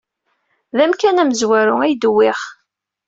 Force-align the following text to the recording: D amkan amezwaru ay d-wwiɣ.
D 0.77 0.79
amkan 0.85 1.21
amezwaru 1.21 1.75
ay 1.85 1.93
d-wwiɣ. 1.95 2.39